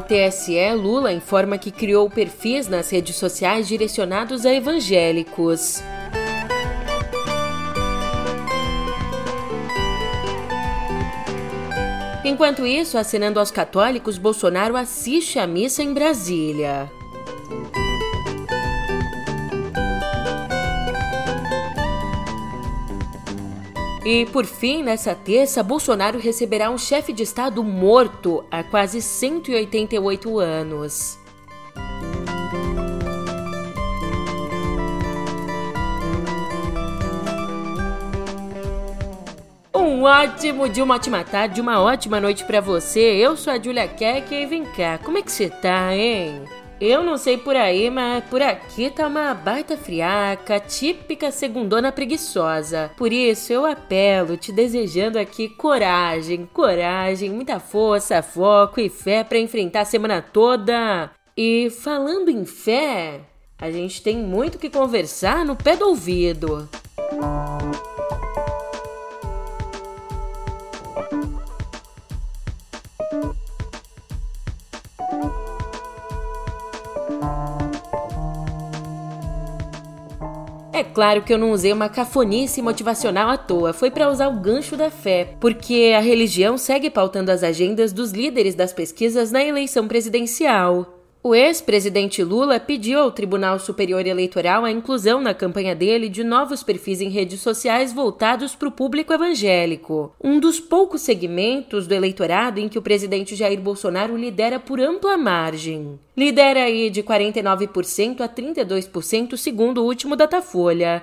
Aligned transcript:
ao 0.00 0.30
TSE, 0.30 0.74
Lula 0.74 1.12
informa 1.12 1.58
que 1.58 1.70
criou 1.70 2.08
perfis 2.08 2.66
nas 2.66 2.90
redes 2.90 3.16
sociais 3.16 3.68
direcionados 3.68 4.46
a 4.46 4.54
evangélicos. 4.54 5.82
Enquanto 12.24 12.66
isso, 12.66 12.96
assinando 12.96 13.38
aos 13.38 13.50
católicos, 13.50 14.16
Bolsonaro 14.16 14.76
assiste 14.76 15.38
a 15.38 15.46
missa 15.46 15.82
em 15.82 15.92
Brasília. 15.92 16.90
E 24.12 24.26
por 24.26 24.44
fim, 24.44 24.82
nessa 24.82 25.14
terça, 25.14 25.62
Bolsonaro 25.62 26.18
receberá 26.18 26.68
um 26.68 26.76
chefe 26.76 27.12
de 27.12 27.22
Estado 27.22 27.62
morto 27.62 28.44
há 28.50 28.60
quase 28.64 29.00
188 29.00 30.36
anos. 30.40 31.16
Um 39.72 40.02
ótimo 40.02 40.68
dia, 40.68 40.82
uma 40.82 40.96
ótima 40.96 41.22
tarde, 41.22 41.60
uma 41.60 41.80
ótima 41.80 42.20
noite 42.20 42.44
para 42.44 42.60
você. 42.60 42.98
Eu 42.98 43.36
sou 43.36 43.52
a 43.52 43.62
Julia 43.62 43.86
Keck 43.86 44.34
e 44.34 44.44
vem 44.44 44.64
cá, 44.64 44.98
como 44.98 45.18
é 45.18 45.22
que 45.22 45.30
você 45.30 45.48
tá, 45.48 45.94
hein? 45.94 46.42
Eu 46.80 47.02
não 47.02 47.18
sei 47.18 47.36
por 47.36 47.54
aí, 47.54 47.90
mas 47.90 48.24
por 48.24 48.40
aqui 48.40 48.88
tá 48.88 49.06
uma 49.06 49.34
baita 49.34 49.76
friaca, 49.76 50.58
típica 50.58 51.30
segundona 51.30 51.92
preguiçosa. 51.92 52.90
Por 52.96 53.12
isso 53.12 53.52
eu 53.52 53.66
apelo, 53.66 54.38
te 54.38 54.50
desejando 54.50 55.18
aqui 55.18 55.46
coragem, 55.50 56.48
coragem, 56.50 57.28
muita 57.28 57.60
força, 57.60 58.22
foco 58.22 58.80
e 58.80 58.88
fé 58.88 59.22
para 59.22 59.38
enfrentar 59.38 59.82
a 59.82 59.84
semana 59.84 60.22
toda. 60.22 61.10
E 61.36 61.68
falando 61.68 62.30
em 62.30 62.46
fé, 62.46 63.20
a 63.58 63.70
gente 63.70 64.02
tem 64.02 64.16
muito 64.16 64.58
que 64.58 64.70
conversar 64.70 65.44
no 65.44 65.54
pé 65.54 65.76
do 65.76 65.86
ouvido. 65.86 66.66
Música 67.12 67.59
claro 80.90 81.22
que 81.22 81.32
eu 81.32 81.38
não 81.38 81.52
usei 81.52 81.72
uma 81.72 81.88
cafonice 81.88 82.60
motivacional 82.60 83.28
à 83.28 83.36
toa, 83.36 83.72
foi 83.72 83.90
para 83.90 84.10
usar 84.10 84.28
o 84.28 84.40
gancho 84.40 84.76
da 84.76 84.90
fé, 84.90 85.34
porque 85.40 85.92
a 85.96 86.00
religião 86.00 86.58
segue 86.58 86.90
pautando 86.90 87.30
as 87.30 87.42
agendas 87.42 87.92
dos 87.92 88.12
líderes 88.12 88.54
das 88.54 88.72
pesquisas 88.72 89.32
na 89.32 89.42
eleição 89.42 89.88
presidencial. 89.88 90.99
O 91.22 91.34
ex-presidente 91.34 92.24
Lula 92.24 92.58
pediu 92.58 92.98
ao 92.98 93.12
Tribunal 93.12 93.58
Superior 93.58 94.06
Eleitoral 94.06 94.64
a 94.64 94.70
inclusão 94.70 95.20
na 95.20 95.34
campanha 95.34 95.76
dele 95.76 96.08
de 96.08 96.24
novos 96.24 96.62
perfis 96.62 97.02
em 97.02 97.10
redes 97.10 97.42
sociais 97.42 97.92
voltados 97.92 98.54
para 98.54 98.68
o 98.68 98.72
público 98.72 99.12
evangélico, 99.12 100.14
um 100.18 100.40
dos 100.40 100.58
poucos 100.58 101.02
segmentos 101.02 101.86
do 101.86 101.92
eleitorado 101.92 102.58
em 102.58 102.70
que 102.70 102.78
o 102.78 102.82
presidente 102.82 103.36
Jair 103.36 103.60
Bolsonaro 103.60 104.16
lidera 104.16 104.58
por 104.58 104.80
ampla 104.80 105.18
margem. 105.18 106.00
Lidera 106.16 106.62
aí 106.62 106.88
de 106.88 107.02
49% 107.02 108.22
a 108.22 108.28
32%, 108.28 109.36
segundo 109.36 109.82
o 109.82 109.84
último 109.84 110.16
Datafolha. 110.16 111.02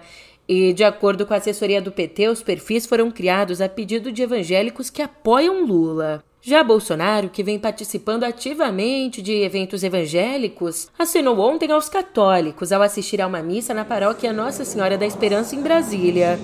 E, 0.50 0.74
de 0.74 0.84
acordo 0.84 1.28
com 1.28 1.36
a 1.36 1.38
assessoria 1.38 1.80
do 1.80 1.92
PT, 1.92 2.30
os 2.30 2.42
perfis 2.42 2.88
foram 2.88 3.12
criados 3.12 3.62
a 3.62 3.70
pedido 3.70 4.12
de 4.12 4.24
evangélicos 4.24 4.90
que 4.90 5.04
apoiam 5.04 5.64
Lula. 5.64 6.24
Já 6.50 6.64
Bolsonaro, 6.64 7.28
que 7.28 7.44
vem 7.44 7.60
participando 7.60 8.24
ativamente 8.24 9.22
de 9.22 9.34
eventos 9.34 9.84
evangélicos, 9.84 10.88
assinou 10.98 11.38
ontem 11.40 11.70
aos 11.74 11.90
católicos 11.90 12.72
ao 12.72 12.82
assistir 12.82 13.22
a 13.22 13.28
uma 13.28 13.42
missa 13.42 13.74
na 13.74 13.84
paróquia 13.84 14.32
Nossa 14.32 14.64
Senhora 14.64 14.98
da 14.98 15.06
Esperança 15.06 15.58
em 15.58 15.62
Brasília. 15.62 16.40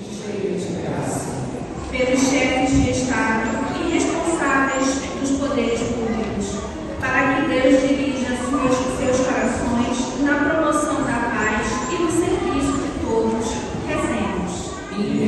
De 1.89 2.89
Estado 2.91 3.47
e 3.79 3.93
responsáveis 3.93 4.87
dos 5.21 5.39
poderes 5.39 5.79
públicos, 5.79 6.59
para 6.99 7.35
que 7.35 7.47
Deus 7.47 7.81
dirija 7.87 8.27
seus, 8.35 8.75
seus 8.99 9.25
corações 9.25 10.19
na 10.21 10.35
promoção 10.49 11.01
da 11.03 11.31
paz 11.31 11.65
e 11.93 12.03
no 12.03 12.11
serviço 12.11 12.73
de 12.73 12.89
todos. 13.05 13.45
Rezemos. 13.87 14.73
E 14.99 15.23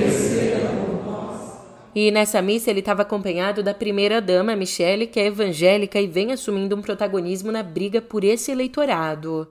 e 1.95 2.11
nessa 2.11 2.41
missa 2.41 2.69
ele 2.69 2.79
estava 2.79 3.03
acompanhado 3.03 3.63
da 3.63 3.73
primeira-dama, 3.73 4.55
Michele, 4.55 5.07
que 5.07 5.19
é 5.19 5.27
evangélica 5.27 5.99
e 5.99 6.07
vem 6.07 6.33
assumindo 6.33 6.75
um 6.75 6.81
protagonismo 6.81 7.53
na 7.53 7.63
briga 7.63 8.01
por 8.01 8.25
esse 8.25 8.51
eleitorado. 8.51 9.47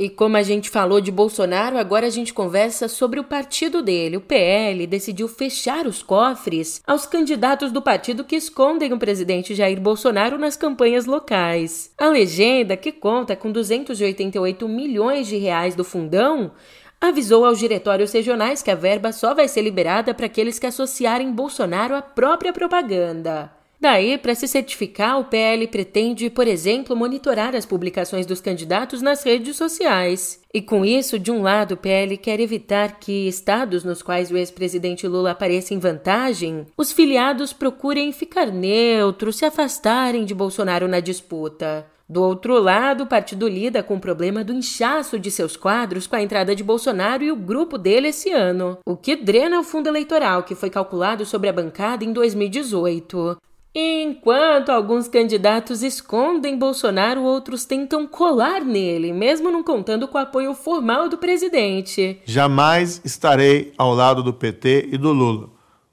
E 0.00 0.08
como 0.08 0.36
a 0.36 0.44
gente 0.44 0.70
falou 0.70 1.00
de 1.00 1.10
Bolsonaro, 1.10 1.76
agora 1.76 2.06
a 2.06 2.10
gente 2.10 2.32
conversa 2.32 2.86
sobre 2.86 3.18
o 3.18 3.24
partido 3.24 3.82
dele. 3.82 4.16
O 4.16 4.20
PL 4.20 4.86
decidiu 4.86 5.26
fechar 5.26 5.88
os 5.88 6.04
cofres 6.04 6.80
aos 6.86 7.04
candidatos 7.04 7.72
do 7.72 7.82
partido 7.82 8.22
que 8.22 8.36
escondem 8.36 8.92
o 8.92 8.98
presidente 8.98 9.56
Jair 9.56 9.80
Bolsonaro 9.80 10.38
nas 10.38 10.56
campanhas 10.56 11.04
locais. 11.04 11.90
A 11.98 12.06
legenda, 12.06 12.76
que 12.76 12.92
conta 12.92 13.34
com 13.34 13.50
288 13.50 14.68
milhões 14.68 15.26
de 15.26 15.36
reais 15.36 15.74
do 15.74 15.82
fundão, 15.82 16.52
avisou 17.00 17.44
aos 17.44 17.58
diretórios 17.58 18.12
regionais 18.12 18.62
que 18.62 18.70
a 18.70 18.74
verba 18.74 19.12
só 19.12 19.34
vai 19.34 19.48
ser 19.48 19.62
liberada 19.62 20.12
para 20.14 20.26
aqueles 20.26 20.58
que 20.58 20.66
associarem 20.66 21.32
Bolsonaro 21.32 21.94
à 21.94 22.02
própria 22.02 22.52
propaganda. 22.52 23.52
Daí, 23.80 24.18
para 24.18 24.34
se 24.34 24.48
certificar, 24.48 25.20
o 25.20 25.26
PL 25.26 25.68
pretende, 25.68 26.28
por 26.28 26.48
exemplo, 26.48 26.96
monitorar 26.96 27.54
as 27.54 27.64
publicações 27.64 28.26
dos 28.26 28.40
candidatos 28.40 29.00
nas 29.00 29.22
redes 29.22 29.56
sociais. 29.56 30.40
E 30.52 30.60
com 30.60 30.84
isso, 30.84 31.16
de 31.16 31.30
um 31.30 31.42
lado, 31.42 31.74
o 31.74 31.76
PL 31.76 32.16
quer 32.16 32.40
evitar 32.40 32.98
que 32.98 33.28
estados 33.28 33.84
nos 33.84 34.02
quais 34.02 34.32
o 34.32 34.36
ex-presidente 34.36 35.06
Lula 35.06 35.30
apareça 35.30 35.74
em 35.74 35.78
vantagem, 35.78 36.66
os 36.76 36.90
filiados 36.90 37.52
procurem 37.52 38.10
ficar 38.10 38.46
neutros, 38.46 39.36
se 39.36 39.44
afastarem 39.44 40.24
de 40.24 40.34
Bolsonaro 40.34 40.88
na 40.88 40.98
disputa. 40.98 41.86
Do 42.08 42.22
outro 42.22 42.58
lado, 42.58 43.04
o 43.04 43.06
partido 43.06 43.46
lida 43.46 43.82
com 43.82 43.96
o 43.96 44.00
problema 44.00 44.42
do 44.42 44.54
inchaço 44.54 45.18
de 45.18 45.30
seus 45.30 45.58
quadros 45.58 46.06
com 46.06 46.16
a 46.16 46.22
entrada 46.22 46.56
de 46.56 46.64
Bolsonaro 46.64 47.22
e 47.22 47.30
o 47.30 47.36
grupo 47.36 47.76
dele 47.76 48.08
esse 48.08 48.30
ano, 48.30 48.78
o 48.86 48.96
que 48.96 49.14
drena 49.14 49.60
o 49.60 49.62
fundo 49.62 49.88
eleitoral 49.88 50.42
que 50.42 50.54
foi 50.54 50.70
calculado 50.70 51.26
sobre 51.26 51.50
a 51.50 51.52
bancada 51.52 52.04
em 52.04 52.12
2018. 52.12 53.36
Enquanto 53.74 54.70
alguns 54.70 55.06
candidatos 55.06 55.82
escondem 55.82 56.58
Bolsonaro, 56.58 57.22
outros 57.22 57.66
tentam 57.66 58.06
colar 58.06 58.64
nele, 58.64 59.12
mesmo 59.12 59.50
não 59.50 59.62
contando 59.62 60.08
com 60.08 60.16
o 60.16 60.20
apoio 60.20 60.54
formal 60.54 61.10
do 61.10 61.18
presidente. 61.18 62.22
Jamais 62.24 63.02
estarei 63.04 63.74
ao 63.76 63.94
lado 63.94 64.22
do 64.22 64.32
PT 64.32 64.88
e 64.90 64.96
do 64.96 65.12
Lula. 65.12 65.50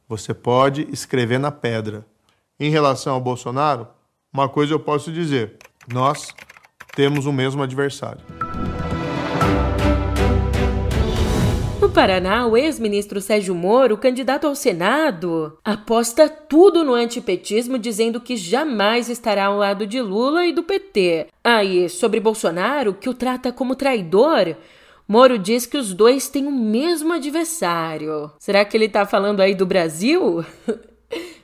Você 0.07 0.33
pode 0.33 0.87
escrever 0.93 1.39
na 1.39 1.51
pedra. 1.51 2.05
Em 2.57 2.69
relação 2.69 3.15
ao 3.15 3.21
Bolsonaro, 3.21 3.85
uma 4.33 4.47
coisa 4.47 4.73
eu 4.73 4.79
posso 4.79 5.11
dizer: 5.11 5.57
nós 5.91 6.33
temos 6.95 7.25
o 7.25 7.33
mesmo 7.33 7.61
adversário. 7.61 8.21
No 11.81 11.89
Paraná, 11.91 12.47
o 12.47 12.57
ex-ministro 12.57 13.21
Sérgio 13.21 13.53
Moro, 13.53 13.97
candidato 13.97 14.47
ao 14.47 14.55
Senado, 14.55 15.59
aposta 15.63 16.27
tudo 16.27 16.83
no 16.83 16.93
antipetismo, 16.93 17.77
dizendo 17.77 18.19
que 18.19 18.35
jamais 18.35 19.09
estará 19.09 19.45
ao 19.45 19.57
lado 19.57 19.85
de 19.85 20.01
Lula 20.01 20.47
e 20.47 20.53
do 20.53 20.63
PT. 20.63 21.27
Aí, 21.43 21.87
sobre 21.89 22.19
Bolsonaro, 22.19 22.93
que 22.93 23.09
o 23.09 23.13
trata 23.13 23.51
como 23.51 23.75
traidor, 23.75 24.55
Moro 25.07 25.37
diz 25.37 25.67
que 25.67 25.77
os 25.77 25.93
dois 25.93 26.27
têm 26.27 26.47
o 26.47 26.51
mesmo 26.51 27.13
adversário. 27.13 28.31
Será 28.39 28.65
que 28.65 28.75
ele 28.75 28.89
tá 28.89 29.05
falando 29.05 29.41
aí 29.41 29.53
do 29.53 29.65
Brasil? 29.65 30.43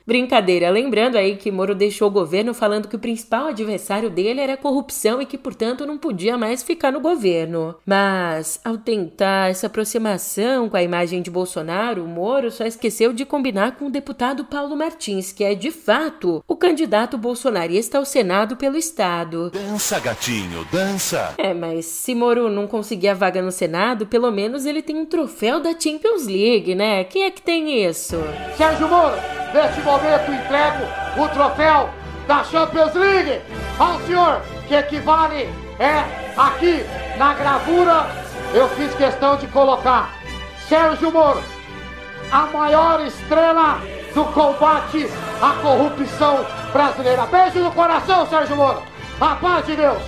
Brincadeira, 0.06 0.70
lembrando 0.70 1.16
aí 1.16 1.36
que 1.36 1.50
Moro 1.50 1.74
deixou 1.74 2.08
o 2.08 2.12
governo 2.12 2.52
falando 2.52 2.88
que 2.88 2.96
o 2.96 2.98
principal 2.98 3.46
adversário 3.46 4.10
dele 4.10 4.40
era 4.40 4.54
a 4.54 4.56
corrupção 4.56 5.20
e 5.20 5.26
que, 5.26 5.38
portanto, 5.38 5.86
não 5.86 5.98
podia 5.98 6.36
mais 6.36 6.62
ficar 6.62 6.92
no 6.92 7.00
governo. 7.00 7.74
Mas, 7.86 8.60
ao 8.64 8.76
tentar 8.78 9.50
essa 9.50 9.66
aproximação 9.66 10.68
com 10.68 10.76
a 10.76 10.82
imagem 10.82 11.22
de 11.22 11.30
Bolsonaro, 11.30 12.06
Moro 12.06 12.50
só 12.50 12.64
esqueceu 12.64 13.12
de 13.12 13.24
combinar 13.24 13.76
com 13.76 13.86
o 13.86 13.90
deputado 13.90 14.44
Paulo 14.44 14.76
Martins, 14.76 15.32
que 15.32 15.44
é, 15.44 15.54
de 15.54 15.70
fato, 15.70 16.42
o 16.46 16.56
candidato 16.56 17.16
bolsonarista 17.16 17.98
ao 17.98 18.04
Senado 18.04 18.56
pelo 18.56 18.76
Estado. 18.76 19.50
Dança, 19.50 20.00
gatinho, 20.00 20.66
dança! 20.70 21.34
É, 21.38 21.54
mas 21.54 21.86
se 21.86 22.14
Moro 22.14 22.48
não 22.48 22.66
conseguir 22.66 23.08
a 23.08 23.14
vaga 23.14 23.40
no 23.40 23.52
Senado, 23.52 24.06
pelo 24.06 24.30
menos 24.30 24.66
ele 24.66 24.82
tem 24.82 24.96
um 24.96 25.06
troféu 25.06 25.60
da 25.60 25.78
Champions 25.78 26.26
League, 26.26 26.74
né? 26.74 27.04
Quem 27.04 27.24
é 27.24 27.30
que 27.30 27.42
tem 27.42 27.84
isso? 27.84 28.16
Sérgio 28.56 28.88
Moro! 28.88 29.16
Neste 29.52 29.82
momento 29.92 30.32
entrego 30.32 30.84
o 31.18 31.28
troféu 31.28 31.90
da 32.26 32.42
Champions 32.44 32.94
League 32.94 33.42
ao 33.78 34.00
senhor, 34.00 34.40
que 34.66 34.74
equivale 34.74 35.52
é 35.78 36.04
aqui 36.36 36.84
na 37.18 37.34
gravura. 37.34 38.06
Eu 38.54 38.68
fiz 38.70 38.94
questão 38.94 39.36
de 39.36 39.46
colocar 39.48 40.10
Sérgio 40.66 41.10
Moro, 41.12 41.42
a 42.30 42.46
maior 42.46 43.04
estrela 43.04 43.80
do 44.14 44.24
combate 44.26 45.06
à 45.42 45.60
corrupção 45.60 46.46
brasileira. 46.72 47.26
Beijo 47.26 47.58
no 47.58 47.72
coração, 47.72 48.26
Sérgio 48.26 48.56
Moro. 48.56 48.82
A 49.20 49.36
paz 49.36 49.66
de 49.66 49.76
Deus! 49.76 50.02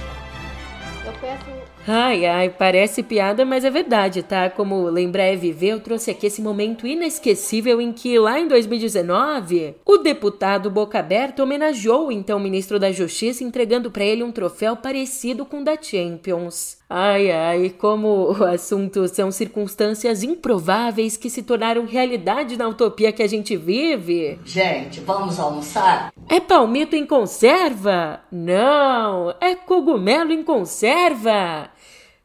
Eu 1.05 1.13
peço 1.21 1.64
Ai, 1.87 2.25
ai, 2.25 2.49
parece 2.49 3.03
piada, 3.03 3.45
mas 3.45 3.63
é 3.63 3.71
verdade, 3.71 4.23
tá? 4.23 4.49
Como 4.49 4.89
lembrar 4.89 5.25
é 5.25 5.37
viver, 5.37 5.73
eu 5.73 5.81
trouxe 5.81 6.11
aqui 6.11 6.27
esse 6.27 6.41
momento 6.41 6.87
inesquecível 6.87 7.79
em 7.79 7.93
que, 7.93 8.19
lá 8.19 8.41
em 8.41 8.49
2019, 8.49 9.75
o 9.85 9.99
deputado 9.99 10.71
Boca 10.71 10.99
Aberta 10.99 11.43
homenageou 11.43 12.07
o 12.07 12.13
então 12.13 12.41
ministro 12.41 12.79
da 12.79 12.91
Justiça, 12.91 13.45
entregando 13.45 13.91
para 13.91 14.03
ele 14.03 14.23
um 14.23 14.33
troféu 14.33 14.75
parecido 14.77 15.45
com 15.45 15.61
o 15.61 15.65
da 15.65 15.77
Champions. 15.81 16.79
Ai, 16.89 17.31
ai, 17.31 17.71
como 17.71 18.31
o 18.33 18.45
assunto 18.45 19.09
são 19.09 19.31
circunstâncias 19.31 20.23
improváveis 20.23 21.17
que 21.17 21.31
se 21.31 21.43
tornaram 21.43 21.87
realidade 21.87 22.57
na 22.57 22.69
utopia 22.69 23.13
que 23.13 23.23
a 23.23 23.27
gente 23.27 23.57
vive. 23.57 24.39
Gente, 24.45 25.01
vamos 25.01 25.41
almoçar? 25.41 26.13
É 26.29 26.39
palmito 26.41 26.95
em 26.95 27.07
conserva? 27.07 28.21
Não, 28.31 29.35
é 29.41 29.55
cogumelo 29.55 30.33
em 30.33 30.43
conserva. 30.43 31.71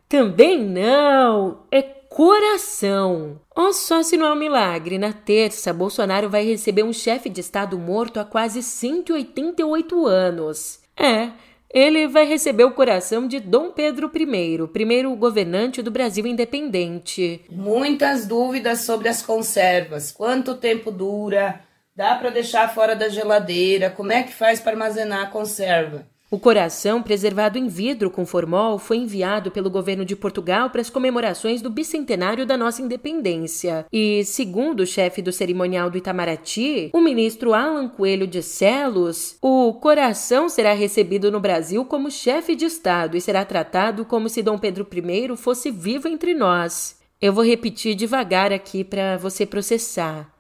Também 0.08 0.64
não, 0.64 1.60
é 1.72 1.82
coração. 1.82 3.40
Ó, 3.56 3.72
só 3.72 4.04
se 4.04 4.18
não 4.18 4.26
é 4.26 4.34
um 4.34 4.36
milagre. 4.36 4.98
Na 4.98 5.14
terça, 5.14 5.72
Bolsonaro 5.72 6.30
vai 6.30 6.44
receber 6.44 6.84
um 6.84 6.92
chefe 6.92 7.30
de 7.30 7.40
Estado 7.40 7.78
morto 7.78 8.20
há 8.20 8.26
quase 8.26 8.62
188 8.62 10.06
anos. 10.06 10.80
É, 10.98 11.30
ele 11.72 12.08
vai 12.08 12.26
receber 12.26 12.64
o 12.64 12.72
coração 12.72 13.28
de 13.28 13.40
Dom 13.40 13.72
Pedro 13.72 14.12
I, 14.14 14.68
primeiro 14.68 15.16
governante 15.16 15.82
do 15.82 15.92
Brasil 15.92 16.26
independente. 16.26 17.46
Muitas 17.50 18.26
dúvidas 18.26 18.82
sobre 18.82 19.08
as 19.08 19.22
conservas. 19.22 20.12
Quanto 20.12 20.56
tempo 20.56 20.90
dura? 20.90 21.62
Dá 21.96 22.16
para 22.16 22.30
deixar 22.30 22.74
fora 22.74 22.96
da 22.96 23.10
geladeira? 23.10 23.90
Como 23.90 24.12
é 24.12 24.24
que 24.24 24.34
faz 24.34 24.60
para 24.60 24.72
armazenar 24.72 25.28
a 25.28 25.30
conserva? 25.30 26.09
O 26.32 26.38
coração, 26.38 27.02
preservado 27.02 27.58
em 27.58 27.68
vidro 27.68 28.12
com 28.12 28.24
formol, 28.24 28.78
foi 28.78 28.98
enviado 28.98 29.50
pelo 29.50 29.68
governo 29.68 30.06
de 30.06 30.16
Portugal 30.16 30.70
para 30.70 30.80
as 30.80 30.90
comemorações 30.90 31.60
do 31.60 31.72
bicentenário 31.72 32.46
da 32.46 32.56
nossa 32.56 32.84
independência. 32.84 33.84
E, 33.92 34.24
segundo 34.24 34.82
o 34.82 34.86
chefe 34.86 35.24
do 35.24 35.32
cerimonial 35.32 35.90
do 35.90 35.98
Itamaraty, 35.98 36.92
o 36.94 37.02
ministro 37.02 37.52
Alan 37.52 37.90
Coelho 37.90 38.28
de 38.28 38.44
Celos, 38.44 39.38
o 39.42 39.74
coração 39.74 40.48
será 40.48 40.74
recebido 40.74 41.32
no 41.32 41.40
Brasil 41.40 41.84
como 41.84 42.12
chefe 42.12 42.56
de 42.56 42.66
Estado 42.66 43.18
e 43.18 43.22
será 43.22 43.44
tratado 43.44 44.06
como 44.06 44.30
se 44.30 44.44
Dom 44.44 44.60
Pedro 44.60 44.88
I 44.94 45.36
fosse 45.36 45.72
vivo 45.72 46.08
entre 46.08 46.36
nós. 46.36 47.00
Eu 47.20 47.34
vou 47.34 47.44
repetir 47.44 47.96
devagar 47.96 48.54
aqui 48.54 48.84
para 48.84 49.18
você 49.18 49.48
processar. 49.48 50.32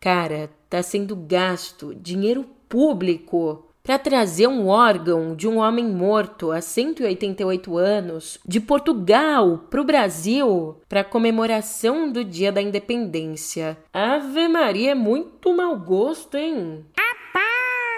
Cara, 0.00 0.50
tá 0.68 0.82
sendo 0.82 1.14
gasto 1.14 1.94
dinheiro 1.94 2.44
público 2.68 3.65
para 3.86 4.00
trazer 4.00 4.48
um 4.48 4.66
órgão 4.66 5.36
de 5.36 5.46
um 5.46 5.58
homem 5.58 5.84
morto 5.84 6.50
há 6.50 6.60
188 6.60 7.78
anos 7.78 8.36
de 8.44 8.58
Portugal 8.58 9.64
para 9.70 9.80
o 9.80 9.84
Brasil 9.84 10.80
para 10.88 11.04
comemoração 11.04 12.10
do 12.10 12.24
Dia 12.24 12.50
da 12.50 12.60
Independência. 12.60 13.78
Ave 13.92 14.48
Maria, 14.48 14.90
é 14.90 14.94
muito 14.96 15.54
mau 15.54 15.78
gosto, 15.78 16.36
hein? 16.36 16.84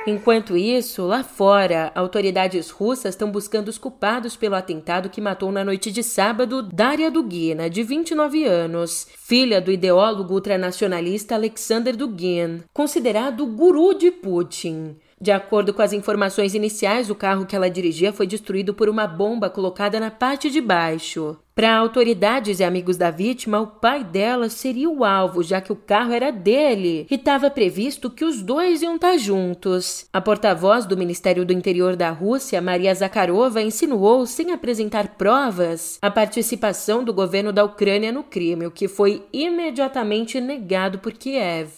Enquanto 0.06 0.56
isso, 0.56 1.06
lá 1.06 1.24
fora, 1.24 1.90
autoridades 1.94 2.70
russas 2.70 3.14
estão 3.14 3.30
buscando 3.30 3.68
os 3.68 3.78
culpados 3.78 4.36
pelo 4.36 4.54
atentado 4.54 5.10
que 5.10 5.20
matou 5.20 5.50
na 5.50 5.64
noite 5.64 5.90
de 5.90 6.02
sábado 6.02 6.62
Daria 6.62 7.10
Dugina, 7.10 7.68
de 7.68 7.82
29 7.82 8.44
anos, 8.44 9.06
filha 9.16 9.60
do 9.60 9.72
ideólogo 9.72 10.34
ultranacionalista 10.34 11.34
Alexander 11.34 11.96
Dugin, 11.96 12.62
considerado 12.72 13.44
o 13.44 13.46
guru 13.46 13.94
de 13.94 14.10
Putin. 14.10 14.96
De 15.20 15.32
acordo 15.32 15.74
com 15.74 15.82
as 15.82 15.92
informações 15.92 16.54
iniciais, 16.54 17.10
o 17.10 17.14
carro 17.14 17.44
que 17.44 17.56
ela 17.56 17.68
dirigia 17.68 18.12
foi 18.12 18.26
destruído 18.26 18.72
por 18.72 18.88
uma 18.88 19.06
bomba 19.06 19.50
colocada 19.50 19.98
na 19.98 20.10
parte 20.10 20.48
de 20.48 20.60
baixo. 20.60 21.36
Para 21.58 21.76
autoridades 21.76 22.60
e 22.60 22.64
amigos 22.64 22.96
da 22.96 23.10
vítima, 23.10 23.60
o 23.60 23.66
pai 23.66 24.04
dela 24.04 24.48
seria 24.48 24.88
o 24.88 25.04
alvo, 25.04 25.42
já 25.42 25.60
que 25.60 25.72
o 25.72 25.76
carro 25.76 26.12
era 26.12 26.30
dele 26.30 27.04
e 27.10 27.16
estava 27.16 27.50
previsto 27.50 28.08
que 28.08 28.24
os 28.24 28.40
dois 28.40 28.80
iam 28.80 28.94
estar 28.94 29.10
tá 29.10 29.16
juntos. 29.16 30.06
A 30.12 30.20
porta-voz 30.20 30.86
do 30.86 30.96
Ministério 30.96 31.44
do 31.44 31.52
Interior 31.52 31.96
da 31.96 32.10
Rússia, 32.10 32.62
Maria 32.62 32.94
Zakharova, 32.94 33.60
insinuou, 33.60 34.24
sem 34.24 34.52
apresentar 34.52 35.16
provas, 35.16 35.98
a 36.00 36.08
participação 36.08 37.02
do 37.02 37.12
governo 37.12 37.52
da 37.52 37.64
Ucrânia 37.64 38.12
no 38.12 38.22
crime, 38.22 38.64
o 38.64 38.70
que 38.70 38.86
foi 38.86 39.26
imediatamente 39.32 40.40
negado 40.40 41.00
por 41.00 41.12
Kiev. 41.12 41.70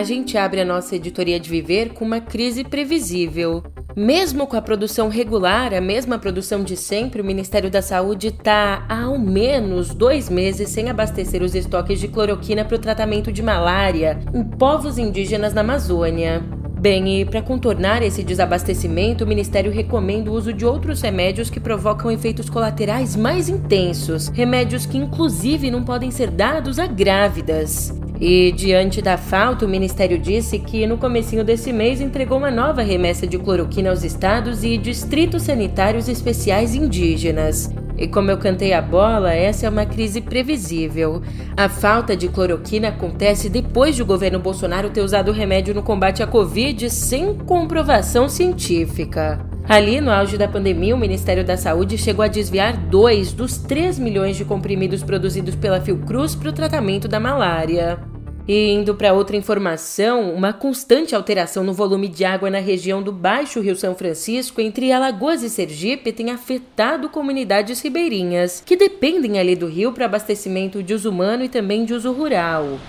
A 0.00 0.02
gente 0.02 0.38
abre 0.38 0.62
a 0.62 0.64
nossa 0.64 0.96
editoria 0.96 1.38
de 1.38 1.50
viver 1.50 1.90
com 1.90 2.06
uma 2.06 2.22
crise 2.22 2.64
previsível. 2.64 3.62
Mesmo 3.94 4.46
com 4.46 4.56
a 4.56 4.62
produção 4.62 5.10
regular, 5.10 5.74
a 5.74 5.80
mesma 5.80 6.18
produção 6.18 6.64
de 6.64 6.74
sempre, 6.74 7.20
o 7.20 7.24
Ministério 7.24 7.70
da 7.70 7.82
Saúde 7.82 8.28
está 8.28 8.86
há 8.88 9.02
ao 9.02 9.18
menos 9.18 9.92
dois 9.92 10.30
meses 10.30 10.70
sem 10.70 10.88
abastecer 10.88 11.42
os 11.42 11.54
estoques 11.54 12.00
de 12.00 12.08
cloroquina 12.08 12.64
para 12.64 12.76
o 12.76 12.80
tratamento 12.80 13.30
de 13.30 13.42
malária 13.42 14.18
em 14.32 14.42
povos 14.42 14.96
indígenas 14.96 15.52
na 15.52 15.60
Amazônia. 15.60 16.42
Bem, 16.80 17.20
e 17.20 17.26
para 17.26 17.42
contornar 17.42 18.02
esse 18.02 18.22
desabastecimento, 18.22 19.24
o 19.24 19.26
Ministério 19.26 19.70
recomenda 19.70 20.30
o 20.30 20.34
uso 20.34 20.50
de 20.50 20.64
outros 20.64 21.02
remédios 21.02 21.50
que 21.50 21.60
provocam 21.60 22.10
efeitos 22.10 22.48
colaterais 22.48 23.14
mais 23.14 23.50
intensos, 23.50 24.28
remédios 24.28 24.86
que 24.86 24.96
inclusive 24.96 25.70
não 25.70 25.84
podem 25.84 26.10
ser 26.10 26.30
dados 26.30 26.78
a 26.78 26.86
grávidas. 26.86 27.99
E 28.20 28.52
diante 28.52 29.00
da 29.00 29.16
falta, 29.16 29.64
o 29.64 29.68
Ministério 29.68 30.18
disse 30.18 30.58
que 30.58 30.86
no 30.86 30.98
comecinho 30.98 31.42
desse 31.42 31.72
mês 31.72 32.02
entregou 32.02 32.36
uma 32.36 32.50
nova 32.50 32.82
remessa 32.82 33.26
de 33.26 33.38
cloroquina 33.38 33.88
aos 33.88 34.04
estados 34.04 34.62
e 34.62 34.76
distritos 34.76 35.44
sanitários 35.44 36.06
especiais 36.06 36.74
indígenas. 36.74 37.72
E 37.96 38.06
como 38.06 38.30
eu 38.30 38.36
cantei 38.36 38.74
a 38.74 38.82
bola, 38.82 39.32
essa 39.32 39.64
é 39.64 39.70
uma 39.70 39.86
crise 39.86 40.20
previsível. 40.20 41.22
A 41.56 41.68
falta 41.70 42.14
de 42.14 42.28
cloroquina 42.28 42.88
acontece 42.88 43.48
depois 43.48 43.96
de 43.96 44.02
o 44.02 44.06
governo 44.06 44.38
Bolsonaro 44.38 44.90
ter 44.90 45.00
usado 45.00 45.30
o 45.30 45.34
remédio 45.34 45.74
no 45.74 45.82
combate 45.82 46.22
à 46.22 46.26
Covid 46.26 46.90
sem 46.90 47.34
comprovação 47.34 48.28
científica. 48.28 49.46
Ali, 49.66 50.00
no 50.00 50.10
auge 50.10 50.36
da 50.36 50.48
pandemia, 50.48 50.94
o 50.94 50.98
Ministério 50.98 51.44
da 51.44 51.56
Saúde 51.56 51.96
chegou 51.96 52.24
a 52.24 52.28
desviar 52.28 52.76
2 52.76 53.32
dos 53.32 53.56
3 53.56 53.98
milhões 53.98 54.36
de 54.36 54.44
comprimidos 54.44 55.02
produzidos 55.02 55.54
pela 55.54 55.80
Fiocruz 55.80 56.34
para 56.34 56.50
o 56.50 56.52
tratamento 56.52 57.06
da 57.06 57.20
malária. 57.20 58.09
E 58.52 58.72
indo 58.72 58.96
para 58.96 59.12
outra 59.12 59.36
informação, 59.36 60.34
uma 60.34 60.52
constante 60.52 61.14
alteração 61.14 61.62
no 61.62 61.72
volume 61.72 62.08
de 62.08 62.24
água 62.24 62.50
na 62.50 62.58
região 62.58 63.00
do 63.00 63.12
Baixo 63.12 63.60
Rio 63.60 63.76
São 63.76 63.94
Francisco, 63.94 64.60
entre 64.60 64.90
Alagoas 64.90 65.44
e 65.44 65.48
Sergipe, 65.48 66.10
tem 66.10 66.32
afetado 66.32 67.08
comunidades 67.08 67.80
ribeirinhas, 67.80 68.60
que 68.66 68.74
dependem 68.74 69.38
ali 69.38 69.54
do 69.54 69.68
rio 69.68 69.92
para 69.92 70.06
abastecimento 70.06 70.82
de 70.82 70.92
uso 70.92 71.10
humano 71.10 71.44
e 71.44 71.48
também 71.48 71.84
de 71.84 71.94
uso 71.94 72.10
rural. 72.10 72.80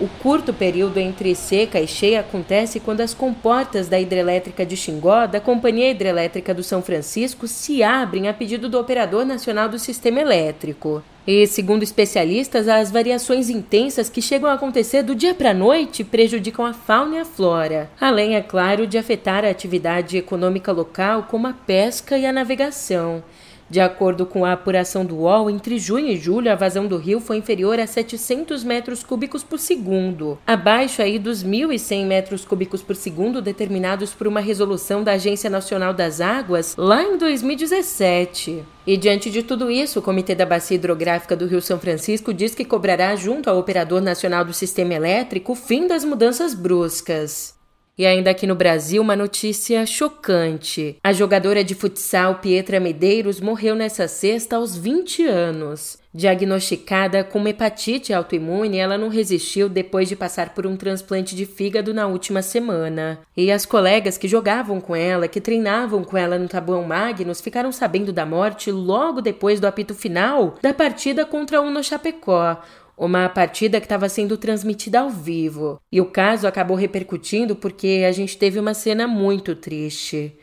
O 0.00 0.08
curto 0.22 0.54
período 0.54 0.96
entre 0.96 1.34
seca 1.34 1.78
e 1.78 1.86
cheia 1.86 2.20
acontece 2.20 2.80
quando 2.80 3.02
as 3.02 3.12
comportas 3.12 3.88
da 3.88 4.00
hidrelétrica 4.00 4.64
de 4.64 4.74
Xingó, 4.74 5.26
da 5.26 5.38
Companhia 5.38 5.90
Hidrelétrica 5.90 6.54
do 6.54 6.62
São 6.62 6.80
Francisco, 6.80 7.46
se 7.46 7.82
abrem 7.82 8.26
a 8.26 8.32
pedido 8.32 8.70
do 8.70 8.80
Operador 8.80 9.26
Nacional 9.26 9.68
do 9.68 9.78
Sistema 9.78 10.18
Elétrico. 10.18 11.02
E, 11.30 11.46
segundo 11.46 11.82
especialistas, 11.82 12.68
as 12.68 12.90
variações 12.90 13.50
intensas 13.50 14.08
que 14.08 14.22
chegam 14.22 14.48
a 14.48 14.54
acontecer 14.54 15.02
do 15.02 15.14
dia 15.14 15.34
para 15.34 15.50
a 15.50 15.54
noite 15.54 16.02
prejudicam 16.02 16.64
a 16.64 16.72
fauna 16.72 17.16
e 17.16 17.18
a 17.18 17.24
flora, 17.26 17.90
além, 18.00 18.34
é 18.34 18.40
claro, 18.40 18.86
de 18.86 18.96
afetar 18.96 19.44
a 19.44 19.50
atividade 19.50 20.16
econômica 20.16 20.72
local, 20.72 21.24
como 21.24 21.46
a 21.46 21.52
pesca 21.52 22.16
e 22.16 22.24
a 22.24 22.32
navegação. 22.32 23.22
De 23.70 23.80
acordo 23.80 24.24
com 24.24 24.44
a 24.44 24.52
apuração 24.52 25.04
do 25.04 25.16
UOL, 25.16 25.50
entre 25.50 25.78
junho 25.78 26.08
e 26.08 26.16
julho 26.16 26.50
a 26.50 26.54
vazão 26.54 26.86
do 26.86 26.96
rio 26.96 27.20
foi 27.20 27.36
inferior 27.36 27.78
a 27.78 27.86
700 27.86 28.64
metros 28.64 29.02
cúbicos 29.02 29.44
por 29.44 29.58
segundo, 29.58 30.38
abaixo 30.46 31.02
aí 31.02 31.18
dos 31.18 31.44
1.100 31.44 32.06
metros 32.06 32.44
cúbicos 32.46 32.82
por 32.82 32.96
segundo 32.96 33.42
determinados 33.42 34.14
por 34.14 34.26
uma 34.26 34.40
resolução 34.40 35.04
da 35.04 35.12
Agência 35.12 35.50
Nacional 35.50 35.92
das 35.92 36.20
Águas 36.20 36.74
lá 36.78 37.02
em 37.02 37.18
2017. 37.18 38.64
E 38.86 38.96
diante 38.96 39.30
de 39.30 39.42
tudo 39.42 39.70
isso, 39.70 39.98
o 39.98 40.02
Comitê 40.02 40.34
da 40.34 40.46
Bacia 40.46 40.76
Hidrográfica 40.76 41.36
do 41.36 41.46
Rio 41.46 41.60
São 41.60 41.78
Francisco 41.78 42.32
diz 42.32 42.54
que 42.54 42.64
cobrará 42.64 43.14
junto 43.16 43.50
ao 43.50 43.58
Operador 43.58 44.00
Nacional 44.00 44.46
do 44.46 44.54
Sistema 44.54 44.94
Elétrico 44.94 45.52
o 45.52 45.56
fim 45.56 45.86
das 45.86 46.04
mudanças 46.04 46.54
bruscas. 46.54 47.57
E 47.98 48.06
ainda 48.06 48.30
aqui 48.30 48.46
no 48.46 48.54
Brasil, 48.54 49.02
uma 49.02 49.16
notícia 49.16 49.84
chocante. 49.84 50.96
A 51.02 51.12
jogadora 51.12 51.64
de 51.64 51.74
futsal 51.74 52.36
Pietra 52.36 52.78
Medeiros 52.78 53.40
morreu 53.40 53.74
nessa 53.74 54.06
sexta 54.06 54.54
aos 54.54 54.76
20 54.76 55.26
anos. 55.26 55.98
Diagnosticada 56.14 57.24
com 57.24 57.46
hepatite 57.48 58.12
autoimune, 58.12 58.78
ela 58.78 58.96
não 58.96 59.08
resistiu 59.08 59.68
depois 59.68 60.08
de 60.08 60.14
passar 60.14 60.54
por 60.54 60.64
um 60.64 60.76
transplante 60.76 61.34
de 61.34 61.44
fígado 61.44 61.92
na 61.92 62.06
última 62.06 62.40
semana. 62.40 63.18
E 63.36 63.50
as 63.50 63.66
colegas 63.66 64.16
que 64.16 64.28
jogavam 64.28 64.80
com 64.80 64.94
ela, 64.94 65.26
que 65.26 65.40
treinavam 65.40 66.04
com 66.04 66.16
ela 66.16 66.38
no 66.38 66.48
Tabuão 66.48 66.84
Magnus, 66.84 67.40
ficaram 67.40 67.72
sabendo 67.72 68.12
da 68.12 68.24
morte 68.24 68.70
logo 68.70 69.20
depois 69.20 69.58
do 69.58 69.66
apito 69.66 69.92
final 69.92 70.54
da 70.62 70.72
partida 70.72 71.26
contra 71.26 71.60
o 71.60 71.64
Uno 71.64 71.82
Chapecó 71.82 72.62
uma 72.98 73.28
partida 73.28 73.80
que 73.80 73.86
estava 73.86 74.08
sendo 74.08 74.36
transmitida 74.36 75.00
ao 75.00 75.10
vivo. 75.10 75.80
E 75.90 76.00
o 76.00 76.06
caso 76.06 76.46
acabou 76.46 76.76
repercutindo 76.76 77.54
porque 77.54 78.04
a 78.06 78.12
gente 78.12 78.36
teve 78.36 78.58
uma 78.58 78.74
cena 78.74 79.06
muito 79.06 79.54
triste. 79.54 80.36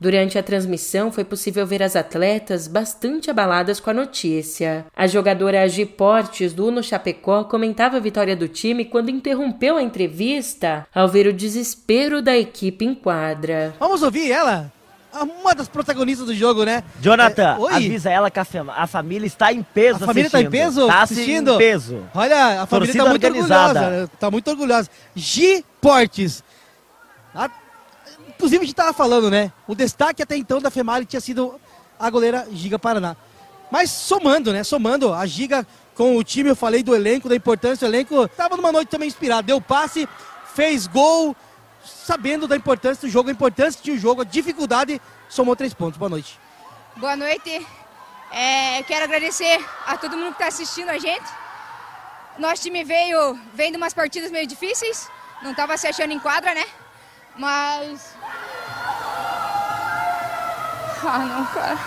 Durante 0.00 0.38
a 0.38 0.42
transmissão, 0.42 1.12
foi 1.12 1.24
possível 1.24 1.66
ver 1.66 1.82
as 1.82 1.94
atletas 1.94 2.66
bastante 2.66 3.30
abaladas 3.30 3.78
com 3.78 3.90
a 3.90 3.94
notícia. 3.94 4.86
A 4.96 5.06
jogadora 5.06 5.60
Agi 5.60 5.84
Portes, 5.84 6.54
do 6.54 6.68
Uno 6.68 6.82
Chapecó, 6.82 7.44
comentava 7.44 7.98
a 7.98 8.00
vitória 8.00 8.34
do 8.34 8.48
time 8.48 8.86
quando 8.86 9.10
interrompeu 9.10 9.76
a 9.76 9.82
entrevista 9.82 10.86
ao 10.94 11.06
ver 11.06 11.26
o 11.26 11.34
desespero 11.34 12.22
da 12.22 12.34
equipe 12.34 12.82
em 12.82 12.94
quadra. 12.94 13.74
Vamos 13.78 14.02
ouvir 14.02 14.30
ela? 14.30 14.72
Uma 15.12 15.54
das 15.54 15.68
protagonistas 15.68 16.26
do 16.26 16.34
jogo, 16.34 16.64
né? 16.64 16.84
Jonathan, 17.00 17.58
é, 17.70 17.74
avisa 17.74 18.10
ela 18.10 18.30
que 18.30 18.38
a, 18.38 18.46
a, 18.76 18.86
família 18.86 19.26
está 19.26 19.52
em 19.52 19.62
peso 19.62 20.04
A 20.04 20.06
família 20.06 20.26
está 20.28 20.40
em 20.40 20.48
peso? 20.48 20.86
Tá 20.86 21.02
assistindo? 21.02 21.54
em 21.54 21.58
peso. 21.58 22.06
Olha, 22.14 22.62
a 22.62 22.66
família 22.66 22.92
está 22.92 23.04
muito 23.06 23.24
organizada. 23.24 23.80
orgulhosa. 23.80 24.10
Está 24.14 24.30
muito 24.30 24.50
orgulhosa. 24.50 24.90
Gi 25.14 25.64
Portes. 25.80 26.44
A 27.34 27.50
Inclusive, 28.40 28.62
a 28.62 28.64
gente 28.64 28.72
estava 28.72 28.94
falando, 28.94 29.30
né? 29.30 29.52
O 29.68 29.74
destaque 29.74 30.22
até 30.22 30.34
então 30.34 30.62
da 30.62 30.70
Femali 30.70 31.04
tinha 31.04 31.20
sido 31.20 31.60
a 31.98 32.08
goleira 32.08 32.48
Giga 32.50 32.78
Paraná. 32.78 33.14
Mas 33.70 33.90
somando, 33.90 34.50
né? 34.50 34.64
Somando 34.64 35.12
a 35.12 35.26
Giga 35.26 35.66
com 35.94 36.16
o 36.16 36.24
time, 36.24 36.48
eu 36.48 36.56
falei 36.56 36.82
do 36.82 36.94
elenco, 36.94 37.28
da 37.28 37.36
importância 37.36 37.86
do 37.86 37.94
elenco. 37.94 38.24
Estava 38.24 38.56
numa 38.56 38.72
noite 38.72 38.88
também 38.88 39.08
inspirada. 39.08 39.42
Deu 39.42 39.60
passe, 39.60 40.08
fez 40.54 40.86
gol, 40.86 41.36
sabendo 42.10 42.48
da 42.48 42.56
importância 42.56 43.06
do 43.06 43.12
jogo, 43.12 43.28
a 43.28 43.32
importância 43.32 43.78
que 43.78 43.84
tinha 43.84 43.94
o 43.94 43.98
jogo, 43.98 44.22
a 44.22 44.24
dificuldade, 44.24 45.00
somou 45.28 45.54
três 45.54 45.72
pontos. 45.72 45.96
Boa 45.96 46.08
noite. 46.08 46.40
Boa 46.96 47.14
noite. 47.14 47.64
É, 48.32 48.82
quero 48.82 49.04
agradecer 49.04 49.64
a 49.86 49.96
todo 49.96 50.16
mundo 50.16 50.34
que 50.34 50.42
está 50.42 50.48
assistindo 50.48 50.88
a 50.88 50.98
gente. 50.98 51.30
Nosso 52.36 52.62
time 52.62 52.82
veio, 52.82 53.38
veio 53.54 53.70
de 53.70 53.76
umas 53.76 53.94
partidas 53.94 54.32
meio 54.32 54.44
difíceis, 54.44 55.08
não 55.40 55.52
estava 55.52 55.76
se 55.76 55.86
achando 55.86 56.12
em 56.12 56.18
quadra, 56.18 56.52
né? 56.52 56.64
Mas 57.36 58.16
ah, 61.04 61.18
não, 61.20 61.46
cara. 61.46 61.78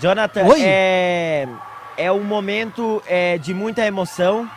Jonathan, 0.00 0.44
Oi? 0.46 0.62
é, 0.62 1.46
é 1.98 2.10
um 2.10 2.24
momento 2.24 3.02
é, 3.06 3.36
de 3.36 3.52
muita 3.52 3.84
emoção. 3.84 4.50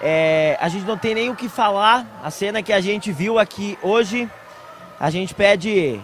É, 0.00 0.56
a 0.60 0.68
gente 0.68 0.84
não 0.84 0.96
tem 0.96 1.14
nem 1.14 1.30
o 1.30 1.36
que 1.36 1.48
falar. 1.48 2.06
A 2.22 2.30
cena 2.30 2.62
que 2.62 2.72
a 2.72 2.80
gente 2.80 3.12
viu 3.12 3.38
aqui 3.38 3.78
hoje, 3.82 4.30
a 4.98 5.10
gente 5.10 5.34
pede 5.34 6.00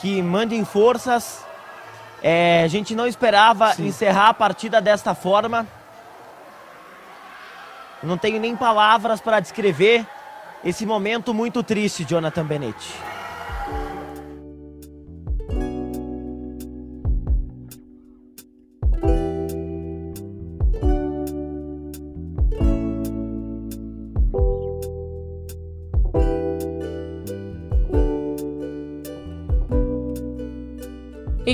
que 0.00 0.22
mandem 0.22 0.64
forças. 0.64 1.44
É, 2.22 2.62
a 2.64 2.68
gente 2.68 2.94
não 2.94 3.06
esperava 3.06 3.74
Sim. 3.74 3.86
encerrar 3.86 4.30
a 4.30 4.34
partida 4.34 4.80
desta 4.80 5.14
forma. 5.14 5.66
Não 8.02 8.16
tenho 8.16 8.40
nem 8.40 8.56
palavras 8.56 9.20
para 9.20 9.40
descrever 9.40 10.06
esse 10.64 10.86
momento 10.86 11.34
muito 11.34 11.62
triste, 11.62 12.04
Jonathan 12.04 12.44
Benetti. 12.44 13.13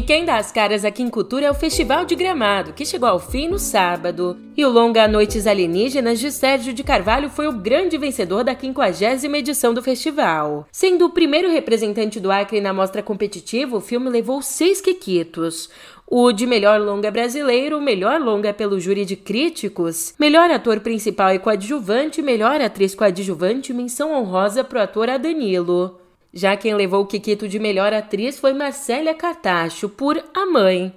E 0.00 0.02
quem 0.02 0.25
dá 0.25 0.38
as 0.38 0.50
caras 0.50 0.83
aqui 0.83 1.02
em 1.02 1.11
Cultura 1.11 1.45
é 1.45 1.50
o 1.50 1.54
Festival 1.54 2.07
de 2.07 2.14
Gramado, 2.14 2.73
que 2.73 2.87
chegou 2.87 3.07
ao 3.07 3.21
fim 3.21 3.49
no 3.49 3.59
sábado. 3.59 4.35
E 4.57 4.64
o 4.64 4.71
longa 4.71 5.07
Noites 5.07 5.47
Alienígenas 5.47 6.19
de 6.19 6.33
Sérgio 6.33 6.73
de 6.73 6.83
Carvalho 6.83 7.28
foi 7.28 7.47
o 7.47 7.52
grande 7.52 7.99
vencedor 7.99 8.42
da 8.42 8.57
50 8.59 9.26
edição 9.37 9.75
do 9.75 9.83
festival. 9.83 10.66
Sendo 10.73 11.04
o 11.04 11.11
primeiro 11.11 11.50
representante 11.50 12.19
do 12.19 12.33
Acre 12.33 12.62
na 12.62 12.73
mostra 12.73 13.02
competitiva, 13.02 13.76
o 13.76 13.80
filme 13.83 14.09
levou 14.09 14.40
seis 14.40 14.80
quequitos. 14.80 15.69
O 16.07 16.33
de 16.33 16.47
melhor 16.47 16.80
longa 16.80 17.11
brasileiro, 17.11 17.78
melhor 17.78 18.19
longa 18.23 18.54
pelo 18.54 18.80
júri 18.80 19.04
de 19.04 19.16
críticos, 19.16 20.14
melhor 20.19 20.50
ator 20.50 20.80
principal 20.80 21.35
e 21.35 21.38
coadjuvante, 21.38 22.23
melhor 22.23 22.59
atriz 22.62 22.95
coadjuvante, 22.95 23.75
menção 23.75 24.14
honrosa 24.14 24.64
pro 24.64 24.80
ator 24.80 25.11
Adanilo. 25.11 26.00
Já 26.33 26.57
quem 26.57 26.75
levou 26.75 27.03
o 27.03 27.07
Kikito 27.07 27.49
de 27.49 27.59
melhor 27.59 27.93
atriz 27.93 28.39
foi 28.39 28.53
Marcélia 28.53 29.15
Cartacho 29.15 29.89
por 29.89 30.23
A 30.35 30.47
Mãe. 30.47 30.95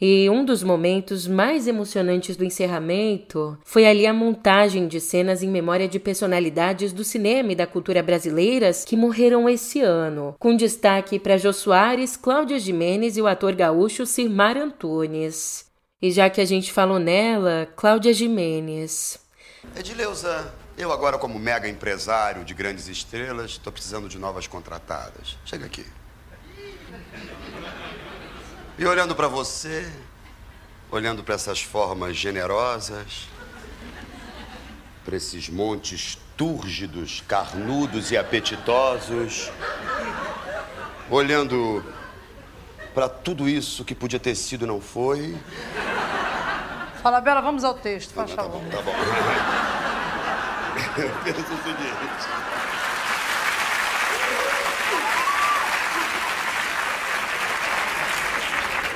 E 0.00 0.28
um 0.28 0.44
dos 0.44 0.62
momentos 0.62 1.26
mais 1.26 1.66
emocionantes 1.66 2.36
do 2.36 2.44
encerramento 2.44 3.56
foi 3.64 3.86
ali 3.86 4.06
a 4.06 4.12
montagem 4.12 4.86
de 4.86 5.00
cenas 5.00 5.42
em 5.42 5.48
memória 5.48 5.88
de 5.88 5.98
personalidades 5.98 6.92
do 6.92 7.04
cinema 7.04 7.52
e 7.52 7.54
da 7.54 7.66
cultura 7.66 8.02
brasileiras 8.02 8.84
que 8.84 8.96
morreram 8.96 9.48
esse 9.48 9.80
ano, 9.80 10.34
com 10.38 10.56
destaque 10.56 11.18
para 11.18 11.38
Jô 11.38 11.52
Soares, 11.52 12.16
Cláudia 12.16 12.58
Jimenez 12.58 13.16
e 13.16 13.22
o 13.22 13.26
ator 13.26 13.54
gaúcho 13.54 14.04
Sirmar 14.04 14.58
Antunes. 14.58 15.66
E 16.02 16.10
já 16.10 16.28
que 16.28 16.40
a 16.40 16.44
gente 16.44 16.72
falou 16.72 16.98
nela, 16.98 17.66
Cláudia 17.76 18.12
Jimenez. 18.12 19.18
Edileuza, 19.78 20.52
eu 20.76 20.92
agora, 20.92 21.18
como 21.18 21.38
mega 21.38 21.68
empresário 21.68 22.44
de 22.44 22.52
grandes 22.52 22.88
estrelas, 22.88 23.52
estou 23.52 23.72
precisando 23.72 24.08
de 24.08 24.18
novas 24.18 24.46
contratadas. 24.46 25.36
Chega 25.44 25.66
aqui. 25.66 25.86
E 28.76 28.84
olhando 28.84 29.14
para 29.14 29.28
você, 29.28 29.88
olhando 30.90 31.22
para 31.22 31.36
essas 31.36 31.62
formas 31.62 32.16
generosas, 32.16 33.28
para 35.04 35.16
esses 35.16 35.48
montes 35.48 36.18
túrgidos, 36.36 37.22
carnudos 37.28 38.10
e 38.10 38.16
apetitosos, 38.16 39.52
olhando 41.08 41.84
para 42.92 43.08
tudo 43.08 43.48
isso 43.48 43.84
que 43.84 43.94
podia 43.94 44.18
ter 44.18 44.34
sido 44.34 44.66
não 44.66 44.80
foi. 44.80 45.36
Fala, 47.00 47.20
Bela, 47.20 47.40
vamos 47.40 47.62
ao 47.62 47.74
texto, 47.74 48.12
faz 48.12 48.30
tá 48.30 48.42
favor. 48.42 48.60
Tá 48.70 48.82
bom, 48.82 48.92
tá 48.92 48.92
bom. 48.92 49.63
Eu 50.96 51.10
penso 51.24 51.40
o 51.40 51.62
seguinte. 51.62 52.28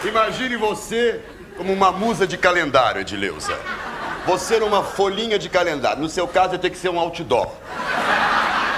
Imagine 0.05 0.57
você 0.57 1.21
como 1.57 1.73
uma 1.73 1.91
musa 1.91 2.25
de 2.25 2.39
calendário, 2.39 3.01
Edileuza. 3.01 3.59
Você 4.27 4.61
numa 4.61 4.85
folhinha 4.85 5.39
de 5.39 5.49
calendário. 5.49 6.01
No 6.01 6.09
seu 6.09 6.29
caso, 6.29 6.53
ia 6.53 6.59
ter 6.59 6.71
que 6.71 6.79
ser 6.79 6.89
um 6.89 7.01
outdoor. 7.01 7.51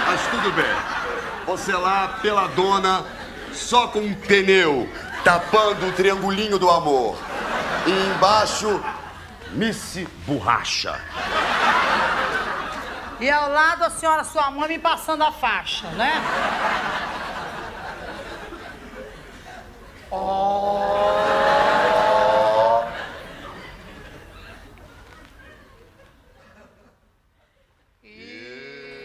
Mas 0.07 0.21
tudo 0.31 0.51
bem. 0.53 0.65
Você 1.45 1.73
lá, 1.73 2.19
pela 2.23 2.47
dona, 2.47 3.05
só 3.53 3.87
com 3.87 3.99
um 3.99 4.15
pneu, 4.15 4.89
tapando 5.23 5.87
o 5.87 5.91
triangulinho 5.91 6.57
do 6.57 6.69
amor. 6.71 7.15
E 7.85 8.15
embaixo, 8.15 8.83
Missy 9.51 10.07
Borracha. 10.25 10.99
E 13.21 13.29
ao 13.29 13.51
lado 13.51 13.83
a 13.83 13.89
senhora, 13.91 14.23
sua 14.23 14.49
mãe, 14.49 14.67
me 14.67 14.79
passando 14.79 15.23
a 15.23 15.31
faixa, 15.31 15.87
né? 15.89 16.11
Oh. 20.09 21.10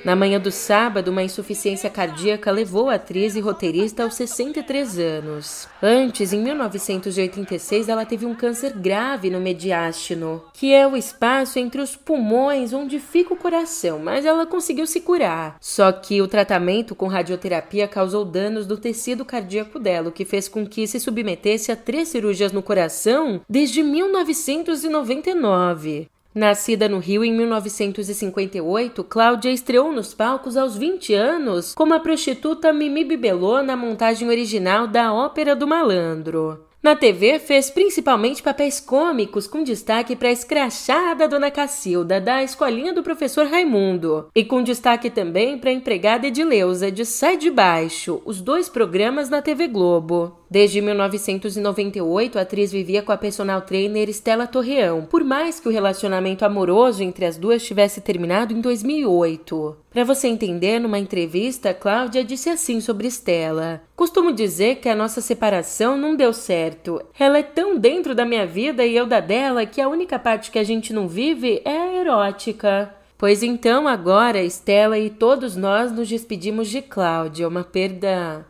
Na 0.07 0.15
manhã 0.15 0.39
do 0.39 0.53
sábado, 0.53 1.11
uma 1.11 1.25
insuficiência 1.25 1.91
cardíaca 1.91 2.53
levou 2.53 2.89
a 2.89 2.95
atriz 2.95 3.35
e 3.35 3.41
roteirista 3.41 4.05
aos 4.05 4.15
63 4.15 5.01
anos. 5.01 5.67
Antes, 5.83 6.33
em 6.33 6.41
1986, 6.41 7.89
ela 7.89 8.07
teve 8.07 8.25
um 8.25 8.33
câncer 8.33 8.73
grave 8.73 9.31
no 9.31 9.41
mediastino, 9.41 10.45
que 10.53 10.73
é 10.73 10.87
o 10.87 10.97
espaço 10.97 11.59
entre 11.59 11.81
os 11.81 11.97
pulmões 11.97 12.73
onde 12.73 13.01
fica 13.01 13.35
o 13.35 13.37
coração, 13.37 13.99
mas 13.99 14.25
ela 14.25 14.47
conseguiu 14.47 14.87
se 14.87 15.01
curar. 15.01 15.57
Só 15.61 15.91
que 15.91 16.23
o 16.23 16.29
tratamento 16.29 16.95
com 16.95 17.09
radioterapia 17.09 17.89
causou 17.89 18.25
danos 18.25 18.65
do 18.65 18.77
tecido 18.77 19.25
cardíaco 19.25 19.77
dela, 19.77 20.11
o 20.11 20.13
que 20.13 20.25
fez 20.25 20.47
com 20.47 20.65
que 20.65 20.87
se 20.87 21.01
submetesse 21.01 21.73
a 21.73 21.77
três 21.77 22.07
cirurgias 22.07 22.53
no 22.53 22.63
coração 22.63 23.41
desde 23.49 23.83
1999. 23.83 26.09
Nascida 26.37 26.87
no 26.87 26.99
Rio 26.99 27.25
em 27.25 27.33
1958, 27.33 29.03
Cláudia 29.05 29.51
estreou 29.51 29.91
nos 29.91 30.13
palcos 30.13 30.55
aos 30.55 30.77
20 30.77 31.15
anos 31.15 31.75
como 31.75 31.95
a 31.95 31.99
prostituta 31.99 32.75
Mimi 32.75 33.05
Bibelô 33.05 33.63
na 33.63 33.75
montagem 33.75 34.29
original 34.29 34.87
da 34.87 35.15
Ópera 35.15 35.57
do 35.57 35.67
Malandro. 35.67 36.67
Na 36.83 36.95
TV, 36.95 37.39
fez 37.39 37.71
principalmente 37.71 38.43
papéis 38.43 38.79
cômicos, 38.79 39.47
com 39.47 39.65
destaque 39.65 40.15
para 40.15 40.29
a 40.29 40.33
escrachada 40.33 41.27
Dona 41.27 41.51
Cacilda, 41.51 42.21
da 42.21 42.45
Escolinha 42.45 42.93
do 42.93 43.03
Professor 43.03 43.47
Raimundo, 43.47 44.29
e 44.33 44.45
com 44.45 44.63
destaque 44.63 45.11
também 45.11 45.59
para 45.59 45.71
a 45.71 45.73
empregada 45.73 46.29
Edileuza, 46.29 46.93
de 46.93 47.05
Sai 47.05 47.39
de 47.39 47.51
Baixo, 47.51 48.23
os 48.25 48.41
dois 48.41 48.69
programas 48.69 49.31
na 49.31 49.43
TV 49.43 49.67
Globo. 49.67 50.39
Desde 50.49 50.81
1998, 50.81 52.39
a 52.39 52.43
atriz 52.43 52.71
vivia 52.71 53.03
com 53.03 53.11
a 53.11 53.17
personal 53.17 53.63
trainer 53.63 54.09
Stella 54.11 54.47
Torreão, 54.47 55.05
por 55.05 55.25
mais 55.25 55.59
que 55.59 55.69
o 55.69 55.73
relacionamento 55.73 56.45
amoroso 56.45 57.03
entre 57.03 57.25
as 57.25 57.37
duas 57.37 57.65
tivesse 57.65 58.01
terminado 58.01 58.53
em 58.53 58.61
2008. 58.61 59.77
Para 59.91 60.05
você 60.05 60.29
entender, 60.29 60.79
numa 60.79 61.01
entrevista, 61.01 61.75
Cláudia 61.75 62.23
disse 62.23 62.49
assim 62.49 62.81
sobre 62.81 63.09
Stella: 63.09 63.83
Costumo 63.97 64.33
dizer 64.33 64.77
que 64.77 64.89
a 64.89 64.95
nossa 64.95 65.21
separação 65.21 65.97
não 65.97 66.15
deu 66.15 66.33
certo. 66.33 67.03
Ela 67.19 67.39
é 67.39 67.43
tão 67.43 67.77
dentro 67.77 68.15
da 68.15 68.25
minha 68.25 68.47
vida 68.47 68.87
e 68.87 68.97
eu 68.97 69.07
da 69.07 69.19
dela 69.19 69.67
que 69.67 69.81
a 69.81 69.89
única 69.89 70.17
parte 70.19 70.53
que 70.53 70.59
a 70.59 70.65
gente 70.65 70.93
não 70.93 71.09
vive 71.09 71.61
é 71.65 71.77
a 71.77 72.01
erótica. 72.01 72.95
Pois 73.19 73.43
então, 73.43 73.89
agora, 73.89 74.43
Estela 74.43 74.99
e 74.99 75.09
todos 75.09 75.57
nós 75.57 75.91
nos 75.91 76.09
despedimos 76.09 76.69
de 76.69 76.83
Cláudia, 76.83 77.49
uma 77.49 77.65
perda. 77.65 78.47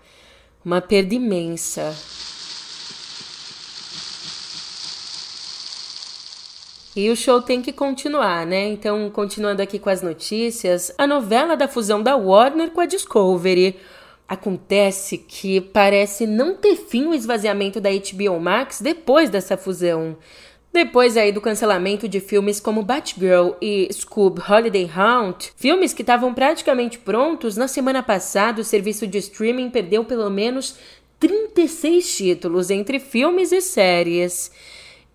Uma 0.66 0.80
perda 0.80 1.14
imensa. 1.14 1.94
E 6.96 7.08
o 7.08 7.14
show 7.14 7.40
tem 7.40 7.62
que 7.62 7.73
continuar, 7.73 8.44
né? 8.44 8.70
Então, 8.70 9.08
continuando 9.11 9.62
aqui 9.62 9.78
com 9.78 9.88
as 9.88 10.02
notícias, 10.02 10.92
a 10.99 11.06
novela 11.06 11.56
da 11.56 11.68
fusão 11.68 12.02
da 12.02 12.16
Warner 12.16 12.73
com 12.73 12.80
a 12.80 12.87
Discovery. 12.87 13.76
Acontece 14.26 15.18
que 15.18 15.61
parece 15.61 16.26
não 16.26 16.56
ter 16.56 16.75
fim 16.75 17.06
o 17.06 17.14
esvaziamento 17.14 17.80
da 17.80 17.90
HBO 17.90 18.40
Max 18.40 18.80
depois 18.80 19.30
dessa 19.30 19.56
fusão. 19.56 20.16
Depois 20.76 21.16
aí 21.16 21.33
do 21.33 21.40
cancelamento 21.40 22.06
de 22.06 22.21
filmes 22.21 22.61
como 22.61 22.83
Batgirl 22.83 23.52
e 23.62 23.88
Scoob 23.90 24.42
Holiday 24.47 24.85
Hunt, 24.85 25.47
filmes 25.56 25.95
que 25.95 26.02
estavam 26.02 26.35
praticamente 26.35 26.99
prontos, 26.99 27.56
na 27.56 27.66
semana 27.66 28.02
passada 28.02 28.61
o 28.61 28.64
serviço 28.64 29.06
de 29.06 29.16
streaming 29.16 29.71
perdeu 29.71 30.04
pelo 30.04 30.28
menos 30.28 30.76
36 31.18 32.14
títulos 32.14 32.71
entre 32.71 33.00
filmes 33.00 33.52
e 33.52 33.62
séries. 33.62 34.50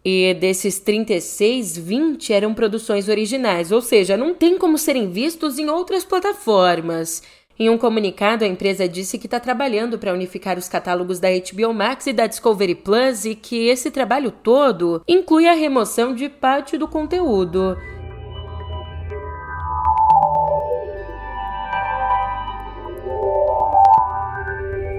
E 0.03 0.33
desses 0.33 0.79
36, 0.79 1.77
20 1.77 2.33
eram 2.33 2.55
produções 2.55 3.07
originais, 3.07 3.71
ou 3.71 3.83
seja, 3.83 4.17
não 4.17 4.33
tem 4.33 4.57
como 4.57 4.79
serem 4.79 5.11
vistos 5.11 5.59
em 5.59 5.69
outras 5.69 6.03
plataformas. 6.03 7.21
Em 7.61 7.69
um 7.69 7.77
comunicado, 7.77 8.43
a 8.43 8.47
empresa 8.47 8.89
disse 8.89 9.19
que 9.19 9.27
está 9.27 9.39
trabalhando 9.39 9.99
para 9.99 10.11
unificar 10.11 10.57
os 10.57 10.67
catálogos 10.67 11.19
da 11.19 11.27
HBO 11.29 11.71
Max 11.71 12.07
e 12.07 12.11
da 12.11 12.25
Discovery 12.25 12.73
Plus 12.73 13.23
e 13.23 13.35
que 13.35 13.67
esse 13.67 13.91
trabalho 13.91 14.31
todo 14.31 15.03
inclui 15.07 15.47
a 15.47 15.53
remoção 15.53 16.15
de 16.15 16.27
parte 16.27 16.75
do 16.75 16.87
conteúdo. 16.87 17.77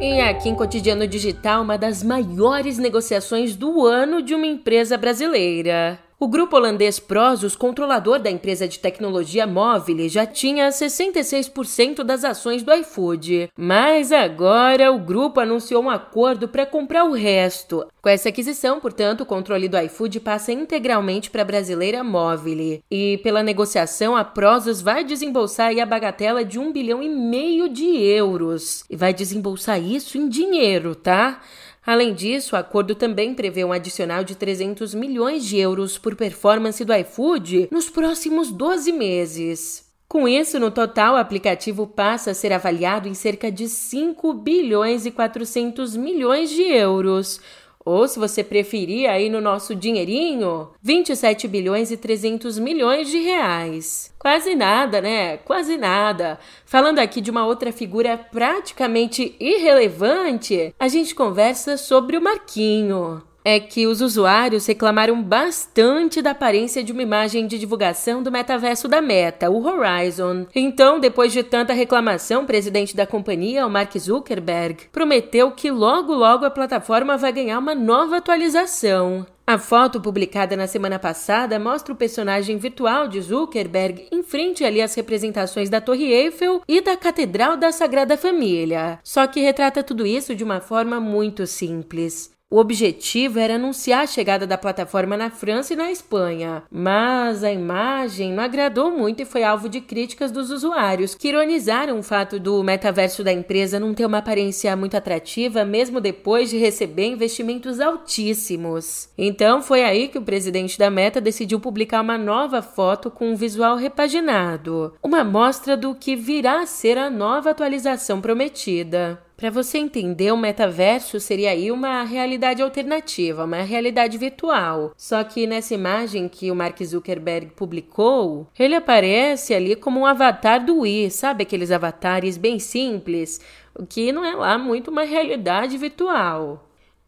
E 0.00 0.20
aqui 0.20 0.48
em 0.48 0.54
Cotidiano 0.54 1.04
Digital, 1.04 1.62
uma 1.62 1.76
das 1.76 2.04
maiores 2.04 2.78
negociações 2.78 3.56
do 3.56 3.84
ano 3.84 4.22
de 4.22 4.36
uma 4.36 4.46
empresa 4.46 4.96
brasileira. 4.96 5.98
O 6.22 6.28
grupo 6.28 6.54
holandês 6.54 7.00
Prosus, 7.00 7.56
controlador 7.56 8.20
da 8.20 8.30
empresa 8.30 8.68
de 8.68 8.78
tecnologia 8.78 9.44
móvel, 9.44 10.08
já 10.08 10.24
tinha 10.24 10.68
66% 10.68 12.04
das 12.04 12.22
ações 12.22 12.62
do 12.62 12.72
iFood. 12.72 13.50
Mas 13.58 14.12
agora 14.12 14.92
o 14.92 15.00
grupo 15.00 15.40
anunciou 15.40 15.82
um 15.82 15.90
acordo 15.90 16.46
para 16.46 16.64
comprar 16.64 17.02
o 17.06 17.12
resto. 17.12 17.84
Com 18.00 18.08
essa 18.08 18.28
aquisição, 18.28 18.78
portanto, 18.78 19.22
o 19.22 19.26
controle 19.26 19.68
do 19.68 19.76
iFood 19.76 20.20
passa 20.20 20.52
integralmente 20.52 21.28
para 21.28 21.42
a 21.42 21.44
brasileira 21.44 22.04
móvel. 22.04 22.80
E 22.88 23.18
pela 23.24 23.42
negociação, 23.42 24.16
a 24.16 24.22
Prosus 24.24 24.80
vai 24.80 25.02
desembolsar 25.02 25.76
a 25.76 25.86
bagatela 25.86 26.44
de 26.44 26.56
um 26.56 26.72
bilhão 26.72 27.02
e 27.02 27.08
meio 27.08 27.68
de 27.68 27.96
euros. 27.96 28.84
E 28.88 28.94
vai 28.94 29.12
desembolsar 29.12 29.82
isso 29.82 30.16
em 30.16 30.28
dinheiro, 30.28 30.94
tá? 30.94 31.40
Além 31.84 32.14
disso, 32.14 32.54
o 32.54 32.58
acordo 32.58 32.94
também 32.94 33.34
prevê 33.34 33.64
um 33.64 33.72
adicional 33.72 34.22
de 34.22 34.36
300 34.36 34.94
milhões 34.94 35.44
de 35.44 35.58
euros 35.58 35.98
por 35.98 36.14
performance 36.14 36.84
do 36.84 36.94
iFood 36.94 37.68
nos 37.72 37.90
próximos 37.90 38.52
12 38.52 38.92
meses. 38.92 39.92
Com 40.08 40.28
isso, 40.28 40.60
no 40.60 40.70
total, 40.70 41.14
o 41.14 41.16
aplicativo 41.16 41.86
passa 41.86 42.32
a 42.32 42.34
ser 42.34 42.52
avaliado 42.52 43.08
em 43.08 43.14
cerca 43.14 43.50
de 43.50 43.66
5 43.66 44.34
bilhões 44.34 45.06
e 45.06 45.10
400 45.10 45.96
milhões 45.96 46.50
de 46.50 46.62
euros, 46.62 47.40
ou, 47.84 48.06
se 48.06 48.18
você 48.18 48.44
preferir, 48.44 49.08
aí 49.08 49.28
no 49.28 49.40
nosso 49.40 49.74
dinheirinho, 49.74 50.70
27 50.82 51.48
bilhões 51.48 51.90
e 51.90 51.96
300 51.96 52.58
milhões 52.58 53.08
de 53.08 53.18
reais. 53.18 54.12
Quase 54.18 54.54
nada, 54.54 55.00
né? 55.00 55.38
Quase 55.38 55.76
nada. 55.76 56.38
Falando 56.64 56.98
aqui 56.98 57.20
de 57.20 57.30
uma 57.30 57.46
outra 57.46 57.72
figura 57.72 58.16
praticamente 58.16 59.34
irrelevante, 59.40 60.74
a 60.78 60.88
gente 60.88 61.14
conversa 61.14 61.76
sobre 61.76 62.16
o 62.16 62.22
Marquinho 62.22 63.22
é 63.44 63.58
que 63.58 63.86
os 63.86 64.00
usuários 64.00 64.66
reclamaram 64.66 65.22
bastante 65.22 66.22
da 66.22 66.30
aparência 66.30 66.82
de 66.82 66.92
uma 66.92 67.02
imagem 67.02 67.46
de 67.46 67.58
divulgação 67.58 68.22
do 68.22 68.30
metaverso 68.30 68.88
da 68.88 69.00
Meta, 69.00 69.50
o 69.50 69.64
Horizon. 69.64 70.46
Então, 70.54 71.00
depois 71.00 71.32
de 71.32 71.42
tanta 71.42 71.72
reclamação, 71.72 72.42
o 72.42 72.46
presidente 72.46 72.96
da 72.96 73.06
companhia, 73.06 73.66
o 73.66 73.70
Mark 73.70 73.96
Zuckerberg, 73.96 74.88
prometeu 74.92 75.50
que 75.50 75.70
logo 75.70 76.12
logo 76.14 76.44
a 76.44 76.50
plataforma 76.50 77.16
vai 77.16 77.32
ganhar 77.32 77.58
uma 77.58 77.74
nova 77.74 78.16
atualização. 78.16 79.26
A 79.44 79.58
foto 79.58 80.00
publicada 80.00 80.56
na 80.56 80.68
semana 80.68 81.00
passada 81.00 81.58
mostra 81.58 81.92
o 81.92 81.96
personagem 81.96 82.56
virtual 82.58 83.08
de 83.08 83.20
Zuckerberg 83.20 84.06
em 84.12 84.22
frente 84.22 84.64
ali 84.64 84.80
às 84.80 84.94
representações 84.94 85.68
da 85.68 85.80
Torre 85.80 86.12
Eiffel 86.12 86.62
e 86.68 86.80
da 86.80 86.96
Catedral 86.96 87.56
da 87.56 87.72
Sagrada 87.72 88.16
Família. 88.16 89.00
Só 89.02 89.26
que 89.26 89.40
retrata 89.40 89.82
tudo 89.82 90.06
isso 90.06 90.34
de 90.34 90.44
uma 90.44 90.60
forma 90.60 91.00
muito 91.00 91.44
simples. 91.44 92.30
O 92.52 92.58
objetivo 92.58 93.38
era 93.38 93.54
anunciar 93.54 94.02
a 94.02 94.06
chegada 94.06 94.46
da 94.46 94.58
plataforma 94.58 95.16
na 95.16 95.30
França 95.30 95.72
e 95.72 95.76
na 95.76 95.90
Espanha, 95.90 96.62
mas 96.70 97.42
a 97.42 97.50
imagem 97.50 98.30
não 98.30 98.44
agradou 98.44 98.90
muito 98.90 99.22
e 99.22 99.24
foi 99.24 99.42
alvo 99.42 99.70
de 99.70 99.80
críticas 99.80 100.30
dos 100.30 100.50
usuários, 100.50 101.14
que 101.14 101.28
ironizaram 101.28 101.98
o 101.98 102.02
fato 102.02 102.38
do 102.38 102.62
metaverso 102.62 103.24
da 103.24 103.32
empresa 103.32 103.80
não 103.80 103.94
ter 103.94 104.04
uma 104.04 104.18
aparência 104.18 104.76
muito 104.76 104.94
atrativa, 104.94 105.64
mesmo 105.64 105.98
depois 105.98 106.50
de 106.50 106.58
receber 106.58 107.06
investimentos 107.06 107.80
altíssimos. 107.80 109.08
Então 109.16 109.62
foi 109.62 109.82
aí 109.82 110.08
que 110.08 110.18
o 110.18 110.22
presidente 110.22 110.78
da 110.78 110.90
Meta 110.90 111.22
decidiu 111.22 111.58
publicar 111.58 112.02
uma 112.02 112.18
nova 112.18 112.60
foto 112.60 113.10
com 113.10 113.32
um 113.32 113.34
visual 113.34 113.76
repaginado, 113.76 114.92
uma 115.02 115.20
amostra 115.20 115.74
do 115.74 115.94
que 115.94 116.14
virá 116.14 116.60
a 116.60 116.66
ser 116.66 116.98
a 116.98 117.08
nova 117.08 117.48
atualização 117.48 118.20
prometida. 118.20 119.22
Para 119.42 119.50
você 119.50 119.78
entender, 119.78 120.30
o 120.30 120.36
metaverso 120.36 121.18
seria 121.18 121.50
aí 121.50 121.72
uma 121.72 122.04
realidade 122.04 122.62
alternativa, 122.62 123.44
uma 123.44 123.62
realidade 123.62 124.16
virtual. 124.16 124.92
Só 124.96 125.24
que 125.24 125.48
nessa 125.48 125.74
imagem 125.74 126.28
que 126.28 126.48
o 126.48 126.54
Mark 126.54 126.80
Zuckerberg 126.80 127.46
publicou, 127.56 128.46
ele 128.56 128.76
aparece 128.76 129.52
ali 129.52 129.74
como 129.74 129.98
um 129.98 130.06
avatar 130.06 130.64
do 130.64 130.82
Wii, 130.82 131.10
sabe 131.10 131.42
aqueles 131.42 131.72
avatares 131.72 132.36
bem 132.36 132.60
simples, 132.60 133.40
o 133.74 133.84
que 133.84 134.12
não 134.12 134.24
é 134.24 134.32
lá 134.36 134.56
muito 134.56 134.92
uma 134.92 135.02
realidade 135.02 135.76
virtual. 135.76 136.64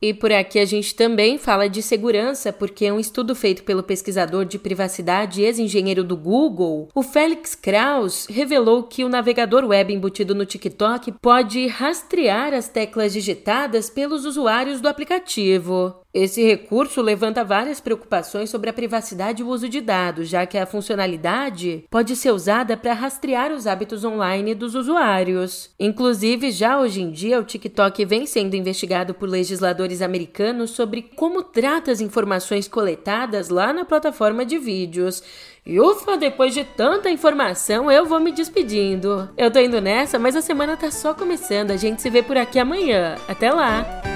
E 0.06 0.12
por 0.12 0.30
aqui 0.30 0.58
a 0.58 0.66
gente 0.66 0.94
também 0.94 1.38
fala 1.38 1.66
de 1.66 1.80
segurança, 1.80 2.52
porque 2.52 2.92
um 2.92 3.00
estudo 3.00 3.34
feito 3.34 3.62
pelo 3.62 3.82
pesquisador 3.82 4.44
de 4.44 4.58
privacidade 4.58 5.40
e 5.40 5.46
ex-engenheiro 5.46 6.04
do 6.04 6.14
Google, 6.14 6.90
o 6.94 7.02
Felix 7.02 7.54
Kraus, 7.54 8.26
revelou 8.28 8.82
que 8.82 9.02
o 9.02 9.08
navegador 9.08 9.64
web 9.64 9.94
embutido 9.94 10.34
no 10.34 10.44
TikTok 10.44 11.12
pode 11.22 11.66
rastrear 11.68 12.52
as 12.52 12.68
teclas 12.68 13.14
digitadas 13.14 13.88
pelos 13.88 14.26
usuários 14.26 14.78
do 14.78 14.88
aplicativo. 14.88 16.03
Esse 16.14 16.44
recurso 16.44 17.02
levanta 17.02 17.42
várias 17.42 17.80
preocupações 17.80 18.48
sobre 18.48 18.70
a 18.70 18.72
privacidade 18.72 19.42
e 19.42 19.44
o 19.44 19.48
uso 19.48 19.68
de 19.68 19.80
dados, 19.80 20.28
já 20.28 20.46
que 20.46 20.56
a 20.56 20.64
funcionalidade 20.64 21.84
pode 21.90 22.14
ser 22.14 22.30
usada 22.30 22.76
para 22.76 22.92
rastrear 22.92 23.50
os 23.50 23.66
hábitos 23.66 24.04
online 24.04 24.54
dos 24.54 24.76
usuários. 24.76 25.70
Inclusive, 25.78 26.52
já 26.52 26.78
hoje 26.78 27.02
em 27.02 27.10
dia, 27.10 27.40
o 27.40 27.44
TikTok 27.44 28.04
vem 28.04 28.26
sendo 28.26 28.54
investigado 28.54 29.12
por 29.12 29.28
legisladores 29.28 30.00
americanos 30.00 30.70
sobre 30.70 31.02
como 31.02 31.42
trata 31.42 31.90
as 31.90 32.00
informações 32.00 32.68
coletadas 32.68 33.48
lá 33.48 33.72
na 33.72 33.84
plataforma 33.84 34.46
de 34.46 34.56
vídeos. 34.56 35.20
E 35.66 35.80
ufa, 35.80 36.16
depois 36.16 36.54
de 36.54 36.62
tanta 36.62 37.10
informação, 37.10 37.90
eu 37.90 38.06
vou 38.06 38.20
me 38.20 38.30
despedindo. 38.30 39.28
Eu 39.36 39.50
tô 39.50 39.58
indo 39.58 39.80
nessa, 39.80 40.16
mas 40.16 40.36
a 40.36 40.42
semana 40.42 40.76
tá 40.76 40.92
só 40.92 41.12
começando. 41.12 41.72
A 41.72 41.76
gente 41.76 42.00
se 42.00 42.08
vê 42.08 42.22
por 42.22 42.36
aqui 42.36 42.60
amanhã. 42.60 43.16
Até 43.26 43.50
lá! 43.50 44.13